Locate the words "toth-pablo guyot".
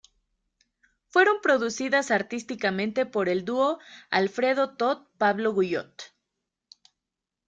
4.75-6.13